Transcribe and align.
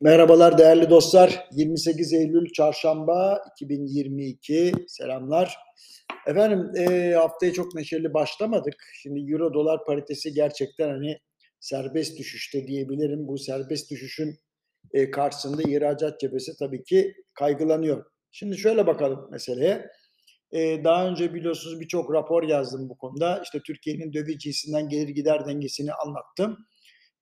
Merhabalar 0.00 0.58
değerli 0.58 0.90
dostlar. 0.90 1.48
28 1.52 2.12
Eylül 2.12 2.52
Çarşamba 2.52 3.42
2022. 3.52 4.72
Selamlar. 4.88 5.56
Efendim 6.26 6.72
e, 6.76 7.14
haftaya 7.14 7.52
çok 7.52 7.74
neşeli 7.74 8.14
başlamadık. 8.14 8.74
Şimdi 9.02 9.32
Euro 9.32 9.54
dolar 9.54 9.84
paritesi 9.84 10.32
gerçekten 10.32 10.88
hani 10.88 11.18
serbest 11.60 12.18
düşüşte 12.18 12.66
diyebilirim. 12.66 13.28
Bu 13.28 13.38
serbest 13.38 13.90
düşüşün 13.90 14.38
e, 14.92 15.10
karşısında 15.10 15.62
ihracat 15.62 16.20
cephesi 16.20 16.56
tabii 16.58 16.84
ki 16.84 17.14
kaygılanıyor. 17.34 18.04
Şimdi 18.30 18.58
şöyle 18.58 18.86
bakalım 18.86 19.28
meseleye. 19.30 19.90
E, 20.52 20.84
daha 20.84 21.08
önce 21.08 21.34
biliyorsunuz 21.34 21.80
birçok 21.80 22.14
rapor 22.14 22.42
yazdım 22.42 22.88
bu 22.88 22.98
konuda. 22.98 23.40
İşte 23.44 23.60
Türkiye'nin 23.66 24.12
döviz 24.12 24.38
cinsinden 24.38 24.88
gelir 24.88 25.08
gider 25.08 25.46
dengesini 25.46 25.92
anlattım. 25.92 26.66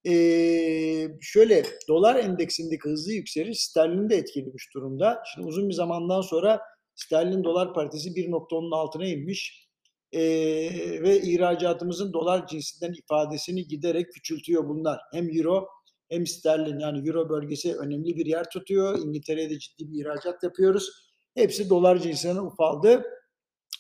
Ee, 0.07 1.09
şöyle 1.21 1.63
dolar 1.89 2.17
endeksindeki 2.17 2.89
hızlı 2.89 3.13
yükseliş 3.13 3.63
sterlini 3.63 4.11
de 4.11 4.17
etkilemiş 4.17 4.75
durumda. 4.75 5.23
Şimdi 5.35 5.49
uzun 5.49 5.69
bir 5.69 5.75
zamandan 5.75 6.21
sonra 6.21 6.61
sterlin 6.95 7.45
dolar 7.45 7.75
paritesi 7.75 8.09
1.10'un 8.09 8.71
altına 8.71 9.07
inmiş 9.07 9.69
ee, 10.13 10.21
ve 11.03 11.21
ihracatımızın 11.21 12.13
dolar 12.13 12.47
cinsinden 12.47 12.93
ifadesini 12.93 13.67
giderek 13.67 14.13
küçültüyor 14.13 14.69
bunlar. 14.69 15.01
Hem 15.13 15.39
euro 15.39 15.69
hem 16.09 16.27
sterlin 16.27 16.79
yani 16.79 17.09
euro 17.09 17.29
bölgesi 17.29 17.77
önemli 17.77 18.17
bir 18.17 18.27
yer 18.27 18.51
tutuyor. 18.51 18.99
İngiltere'ye 18.99 19.51
de 19.51 19.59
ciddi 19.59 19.93
bir 19.93 20.01
ihracat 20.01 20.43
yapıyoruz. 20.43 20.91
Hepsi 21.35 21.71
dolar 21.71 21.99
cinsinden 21.99 22.37
ufaldı. 22.37 23.05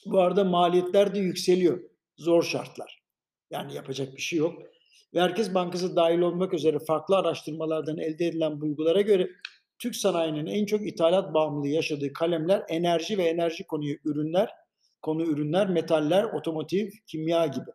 Bu 0.06 0.20
arada 0.20 0.44
maliyetler 0.44 1.14
de 1.14 1.18
yükseliyor. 1.18 1.80
Zor 2.16 2.42
şartlar. 2.42 3.02
Yani 3.50 3.74
yapacak 3.74 4.16
bir 4.16 4.22
şey 4.22 4.38
yok. 4.38 4.73
Merkez 5.14 5.54
Bankası 5.54 5.96
dahil 5.96 6.18
olmak 6.18 6.54
üzere 6.54 6.78
farklı 6.78 7.16
araştırmalardan 7.16 7.98
elde 7.98 8.26
edilen 8.26 8.60
bulgulara 8.60 9.00
göre 9.00 9.30
Türk 9.78 9.96
sanayinin 9.96 10.46
en 10.46 10.66
çok 10.66 10.86
ithalat 10.86 11.34
bağımlılığı 11.34 11.68
yaşadığı 11.68 12.12
kalemler 12.12 12.62
enerji 12.68 13.18
ve 13.18 13.22
enerji 13.22 13.66
konuyu 13.66 13.96
ürünler, 14.04 14.50
konu 15.02 15.22
ürünler, 15.22 15.68
metaller, 15.68 16.24
otomotiv, 16.24 16.90
kimya 17.06 17.46
gibi. 17.46 17.70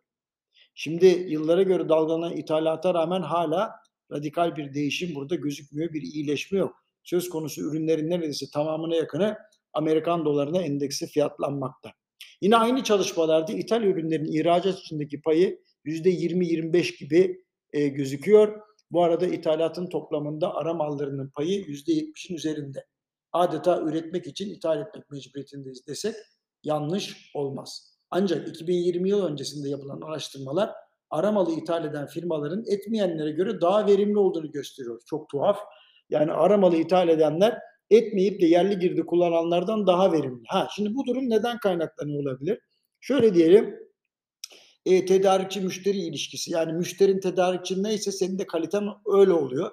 Şimdi 0.74 1.06
yıllara 1.06 1.62
göre 1.62 1.88
dalgalanan 1.88 2.36
ithalata 2.36 2.94
rağmen 2.94 3.22
hala 3.22 3.70
radikal 4.12 4.56
bir 4.56 4.74
değişim 4.74 5.14
burada 5.14 5.34
gözükmüyor, 5.34 5.92
bir 5.92 6.02
iyileşme 6.02 6.58
yok. 6.58 6.74
Söz 7.02 7.28
konusu 7.28 7.60
ürünlerin 7.60 8.10
neredeyse 8.10 8.46
tamamına 8.54 8.94
yakını 8.94 9.36
Amerikan 9.72 10.24
dolarına 10.24 10.62
endeksi 10.62 11.06
fiyatlanmakta. 11.06 11.90
Yine 12.40 12.56
aynı 12.56 12.84
çalışmalarda 12.84 13.52
ithal 13.52 13.82
ürünlerin 13.82 14.32
ihracat 14.32 14.78
içindeki 14.78 15.20
payı 15.20 15.58
%20-25 15.86 16.98
gibi 16.98 17.44
e, 17.72 17.88
gözüküyor. 17.88 18.60
Bu 18.90 19.02
arada 19.02 19.26
ithalatın 19.26 19.86
toplamında 19.86 20.54
ara 20.54 20.74
mallarının 20.74 21.30
payı 21.30 21.60
%70'in 21.60 22.36
üzerinde. 22.36 22.86
Adeta 23.32 23.80
üretmek 23.80 24.26
için 24.26 24.54
ithal 24.54 24.80
etmek 24.80 25.10
mecburiyetindeyiz 25.10 25.86
desek 25.86 26.14
yanlış 26.64 27.30
olmaz. 27.34 27.96
Ancak 28.10 28.48
2020 28.48 29.08
yıl 29.08 29.26
öncesinde 29.26 29.68
yapılan 29.68 30.00
araştırmalar 30.00 30.70
ara 31.10 31.32
malı 31.32 31.52
ithal 31.52 31.84
eden 31.84 32.06
firmaların 32.06 32.64
etmeyenlere 32.66 33.30
göre 33.30 33.60
daha 33.60 33.86
verimli 33.86 34.18
olduğunu 34.18 34.50
gösteriyor. 34.50 35.00
Çok 35.06 35.28
tuhaf. 35.28 35.58
Yani 36.10 36.32
ara 36.32 36.56
malı 36.56 36.76
ithal 36.76 37.08
edenler 37.08 37.58
etmeyip 37.90 38.40
de 38.40 38.46
yerli 38.46 38.78
girdi 38.78 39.06
kullananlardan 39.06 39.86
daha 39.86 40.12
verimli. 40.12 40.42
Ha 40.46 40.68
şimdi 40.76 40.94
bu 40.94 41.06
durum 41.06 41.30
neden 41.30 41.58
kaynaklanıyor 41.58 42.22
olabilir? 42.22 42.58
Şöyle 43.00 43.34
diyelim 43.34 43.76
e, 44.86 45.04
tedarikçi 45.06 45.60
müşteri 45.60 45.98
ilişkisi. 45.98 46.52
Yani 46.52 46.72
müşterin 46.72 47.20
tedarikçi 47.20 47.82
neyse 47.82 48.12
senin 48.12 48.38
de 48.38 48.46
kaliten 48.46 48.84
öyle 49.06 49.32
oluyor. 49.32 49.70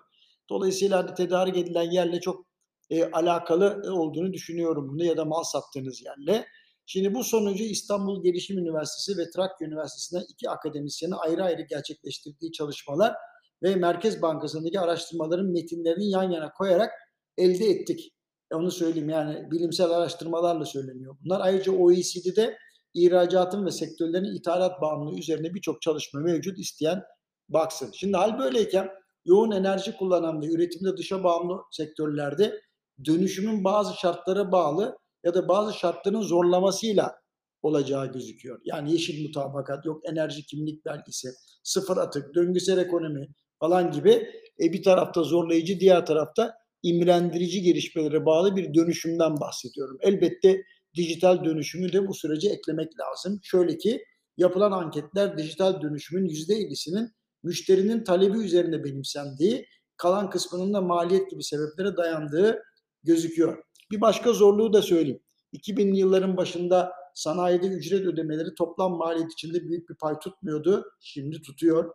Dolayısıyla 0.49 0.97
hani 0.97 1.13
tedarik 1.13 1.57
edilen 1.57 1.91
yerle 1.91 2.19
çok 2.19 2.45
e, 2.89 3.11
alakalı 3.11 3.93
olduğunu 3.93 4.33
düşünüyorum 4.33 4.89
bunu 4.89 5.03
ya 5.03 5.17
da 5.17 5.25
mal 5.25 5.43
sattığınız 5.43 6.01
yerle. 6.01 6.45
Şimdi 6.85 7.13
bu 7.13 7.23
sonucu 7.23 7.63
İstanbul 7.63 8.23
Gelişim 8.23 8.57
Üniversitesi 8.57 9.19
ve 9.19 9.29
Trakya 9.29 9.67
Üniversitesi'nden 9.67 10.25
iki 10.29 10.49
akademisyenin 10.49 11.13
ayrı 11.13 11.43
ayrı 11.43 11.61
gerçekleştirdiği 11.61 12.51
çalışmalar 12.51 13.15
ve 13.63 13.75
Merkez 13.75 14.21
Bankası'ndaki 14.21 14.79
araştırmaların 14.79 15.51
metinlerini 15.51 16.09
yan 16.09 16.31
yana 16.31 16.51
koyarak 16.53 16.91
elde 17.37 17.65
ettik. 17.65 18.13
E 18.51 18.55
onu 18.55 18.71
söyleyeyim 18.71 19.09
yani 19.09 19.51
bilimsel 19.51 19.89
araştırmalarla 19.89 20.65
söyleniyor 20.65 21.17
bunlar. 21.23 21.41
Ayrıca 21.41 21.71
OECD'de 21.71 22.57
ihracatın 22.93 23.65
ve 23.65 23.71
sektörlerin 23.71 24.35
ithalat 24.35 24.81
bağımlılığı 24.81 25.19
üzerine 25.19 25.53
birçok 25.53 25.81
çalışma 25.81 26.19
mevcut 26.19 26.59
isteyen 26.59 27.03
baksın. 27.49 27.91
Şimdi 27.93 28.17
hal 28.17 28.39
böyleyken 28.39 28.89
yoğun 29.25 29.51
enerji 29.51 29.97
kullanan 29.97 30.41
ve 30.41 30.45
üretimde 30.45 30.97
dışa 30.97 31.23
bağımlı 31.23 31.61
sektörlerde 31.71 32.61
dönüşümün 33.05 33.63
bazı 33.63 33.99
şartlara 33.99 34.51
bağlı 34.51 34.97
ya 35.23 35.33
da 35.33 35.47
bazı 35.47 35.73
şartların 35.73 36.21
zorlamasıyla 36.21 37.15
olacağı 37.61 38.11
gözüküyor. 38.11 38.61
Yani 38.65 38.91
yeşil 38.91 39.27
mutabakat, 39.27 39.85
yok 39.85 40.01
enerji 40.09 40.45
kimlik 40.45 40.85
belgesi, 40.85 41.29
sıfır 41.63 41.97
atık, 41.97 42.35
döngüsel 42.35 42.77
ekonomi 42.77 43.27
falan 43.59 43.91
gibi 43.91 44.11
e, 44.59 44.73
bir 44.73 44.83
tarafta 44.83 45.23
zorlayıcı, 45.23 45.79
diğer 45.79 46.05
tarafta 46.05 46.53
imrendirici 46.83 47.61
gelişmelere 47.61 48.25
bağlı 48.25 48.55
bir 48.55 48.73
dönüşümden 48.73 49.39
bahsediyorum. 49.39 49.97
Elbette 50.01 50.63
dijital 50.97 51.45
dönüşümü 51.45 51.93
de 51.93 52.07
bu 52.07 52.13
sürece 52.13 52.49
eklemek 52.49 52.99
lazım. 52.99 53.39
Şöyle 53.43 53.77
ki 53.77 54.03
yapılan 54.37 54.71
anketler 54.71 55.37
dijital 55.37 55.81
dönüşümün 55.81 56.29
%50'sinin 56.29 57.11
müşterinin 57.43 58.03
talebi 58.03 58.37
üzerine 58.37 58.83
benimsendiği, 58.83 59.67
kalan 59.97 60.29
kısmının 60.29 60.73
da 60.73 60.81
maliyet 60.81 61.31
gibi 61.31 61.43
sebeplere 61.43 61.97
dayandığı 61.97 62.63
gözüküyor. 63.03 63.63
Bir 63.91 64.01
başka 64.01 64.33
zorluğu 64.33 64.73
da 64.73 64.81
söyleyeyim. 64.81 65.21
2000'li 65.53 65.99
yılların 65.99 66.37
başında 66.37 66.93
sanayide 67.15 67.67
ücret 67.67 68.05
ödemeleri 68.05 68.55
toplam 68.57 68.91
maliyet 68.97 69.31
içinde 69.31 69.69
büyük 69.69 69.89
bir 69.89 69.95
pay 69.95 70.19
tutmuyordu. 70.19 70.85
Şimdi 70.99 71.41
tutuyor. 71.41 71.93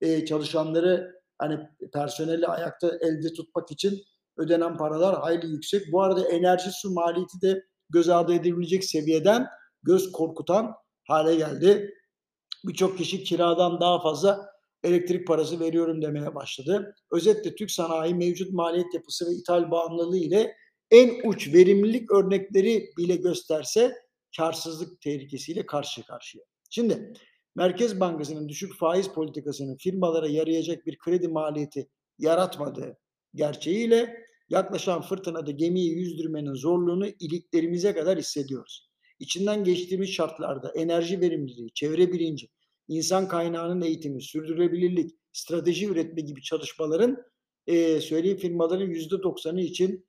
Ee, 0.00 0.24
çalışanları 0.24 1.12
hani 1.38 1.58
personeli 1.92 2.46
ayakta 2.46 2.98
elde 3.00 3.32
tutmak 3.32 3.70
için 3.70 4.02
ödenen 4.36 4.76
paralar 4.76 5.20
hayli 5.20 5.46
yüksek. 5.46 5.92
Bu 5.92 6.02
arada 6.02 6.28
enerji 6.28 6.70
su 6.72 6.90
maliyeti 6.90 7.40
de 7.42 7.64
göz 7.90 8.08
ardı 8.08 8.34
edilebilecek 8.34 8.84
seviyeden 8.84 9.46
göz 9.82 10.12
korkutan 10.12 10.74
hale 11.04 11.34
geldi. 11.34 11.94
Birçok 12.64 12.98
kişi 12.98 13.24
kiradan 13.24 13.80
daha 13.80 14.02
fazla 14.02 14.50
elektrik 14.82 15.26
parası 15.26 15.60
veriyorum 15.60 16.02
demeye 16.02 16.34
başladı. 16.34 16.94
Özetle 17.12 17.54
Türk 17.54 17.70
sanayi 17.70 18.14
mevcut 18.14 18.52
maliyet 18.52 18.94
yapısı 18.94 19.26
ve 19.26 19.32
ithal 19.32 19.70
bağımlılığı 19.70 20.18
ile 20.18 20.54
en 20.90 21.28
uç 21.28 21.54
verimlilik 21.54 22.12
örnekleri 22.12 22.90
bile 22.98 23.16
gösterse 23.16 23.94
karsızlık 24.36 25.00
tehlikesiyle 25.00 25.66
karşı 25.66 26.06
karşıya. 26.06 26.44
Şimdi 26.70 27.12
Merkez 27.54 28.00
Bankası'nın 28.00 28.48
düşük 28.48 28.74
faiz 28.74 29.08
politikasının 29.08 29.76
firmalara 29.76 30.28
yarayacak 30.28 30.86
bir 30.86 30.98
kredi 30.98 31.28
maliyeti 31.28 31.88
yaratmadığı 32.18 32.98
gerçeğiyle 33.34 34.27
yaklaşan 34.50 35.02
fırtınada 35.02 35.50
gemiyi 35.50 35.90
yüzdürmenin 35.90 36.54
zorluğunu 36.54 37.06
iliklerimize 37.06 37.94
kadar 37.94 38.18
hissediyoruz. 38.18 38.88
İçinden 39.18 39.64
geçtiğimiz 39.64 40.10
şartlarda 40.10 40.72
enerji 40.74 41.20
verimliliği, 41.20 41.70
çevre 41.74 42.12
bilinci, 42.12 42.48
insan 42.88 43.28
kaynağının 43.28 43.80
eğitimi, 43.80 44.22
sürdürülebilirlik, 44.22 45.10
strateji 45.32 45.86
üretme 45.86 46.22
gibi 46.22 46.42
çalışmaların 46.42 47.16
e, 47.66 48.00
söyleyeyim 48.00 48.38
firmaların 48.38 48.86
yüzde 48.86 49.22
doksanı 49.22 49.60
için 49.60 50.06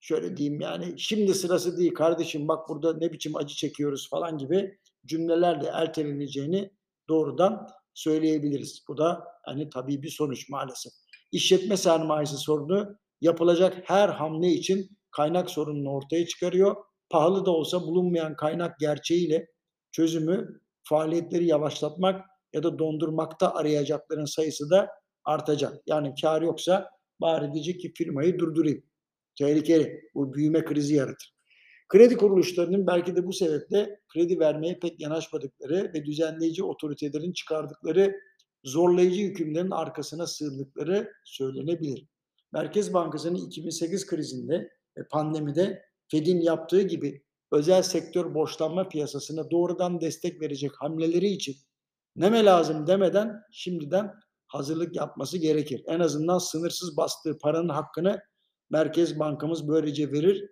şöyle 0.00 0.36
diyeyim 0.36 0.60
yani 0.60 0.94
şimdi 0.96 1.34
sırası 1.34 1.78
değil 1.78 1.94
kardeşim 1.94 2.48
bak 2.48 2.68
burada 2.68 2.98
ne 2.98 3.12
biçim 3.12 3.36
acı 3.36 3.54
çekiyoruz 3.54 4.10
falan 4.10 4.38
gibi 4.38 4.78
cümlelerle 5.06 5.66
erteleneceğini 5.66 6.70
doğrudan 7.08 7.68
söyleyebiliriz. 7.94 8.84
Bu 8.88 8.98
da 8.98 9.24
hani 9.42 9.70
tabii 9.70 10.02
bir 10.02 10.08
sonuç 10.08 10.48
maalesef. 10.48 10.92
İşletme 11.32 11.76
sermayesi 11.76 12.36
sorunu 12.36 12.98
yapılacak 13.20 13.82
her 13.84 14.08
hamle 14.08 14.48
için 14.48 14.90
kaynak 15.10 15.50
sorununu 15.50 15.90
ortaya 15.90 16.26
çıkarıyor. 16.26 16.76
Pahalı 17.10 17.46
da 17.46 17.50
olsa 17.50 17.82
bulunmayan 17.82 18.36
kaynak 18.36 18.78
gerçeğiyle 18.78 19.46
çözümü 19.92 20.60
faaliyetleri 20.82 21.46
yavaşlatmak 21.46 22.24
ya 22.52 22.62
da 22.62 22.78
dondurmakta 22.78 23.54
arayacakların 23.54 24.24
sayısı 24.24 24.70
da 24.70 24.88
artacak. 25.24 25.74
Yani 25.86 26.14
kar 26.22 26.42
yoksa 26.42 26.90
bari 27.20 27.52
diyecek 27.52 27.80
ki 27.80 27.92
firmayı 27.96 28.38
durdurayım. 28.38 28.82
Tehlikeli. 29.38 30.00
Bu 30.14 30.34
büyüme 30.34 30.64
krizi 30.64 30.94
yaratır. 30.94 31.34
Kredi 31.88 32.16
kuruluşlarının 32.16 32.86
belki 32.86 33.16
de 33.16 33.26
bu 33.26 33.32
sebeple 33.32 34.00
kredi 34.08 34.40
vermeye 34.40 34.78
pek 34.78 35.00
yanaşmadıkları 35.00 35.92
ve 35.94 36.04
düzenleyici 36.04 36.64
otoritelerin 36.64 37.32
çıkardıkları 37.32 38.14
zorlayıcı 38.64 39.22
hükümlerin 39.22 39.70
arkasına 39.70 40.26
sığındıkları 40.26 41.12
söylenebilir. 41.24 42.06
Merkez 42.52 42.94
Bankası'nın 42.94 43.34
2008 43.34 44.06
krizinde 44.06 44.70
pandemide 45.10 45.82
Fed'in 46.08 46.40
yaptığı 46.40 46.82
gibi 46.82 47.22
özel 47.52 47.82
sektör 47.82 48.34
borçlanma 48.34 48.88
piyasasına 48.88 49.50
doğrudan 49.50 50.00
destek 50.00 50.40
verecek 50.40 50.70
hamleleri 50.74 51.26
için 51.26 51.56
neme 52.16 52.44
lazım 52.44 52.86
demeden 52.86 53.42
şimdiden 53.52 54.14
hazırlık 54.46 54.96
yapması 54.96 55.38
gerekir. 55.38 55.82
En 55.86 56.00
azından 56.00 56.38
sınırsız 56.38 56.96
bastığı 56.96 57.38
paranın 57.38 57.68
hakkını 57.68 58.20
Merkez 58.70 59.18
Bankamız 59.18 59.68
böylece 59.68 60.12
verir. 60.12 60.50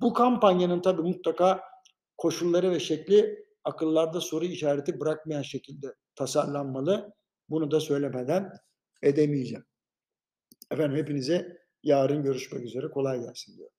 Bu 0.00 0.12
kampanyanın 0.12 0.82
tabii 0.82 1.02
mutlaka 1.02 1.60
koşulları 2.16 2.70
ve 2.70 2.80
şekli 2.80 3.44
akıllarda 3.64 4.20
soru 4.20 4.44
işareti 4.44 5.00
bırakmayan 5.00 5.42
şekilde 5.42 5.94
tasarlanmalı. 6.14 7.12
Bunu 7.48 7.70
da 7.70 7.80
söylemeden 7.80 8.52
edemeyeceğim. 9.02 9.64
Efendim 10.70 10.96
hepinize 10.96 11.58
yarın 11.82 12.22
görüşmek 12.22 12.64
üzere. 12.64 12.90
Kolay 12.90 13.20
gelsin 13.20 13.56
diyorum. 13.56 13.77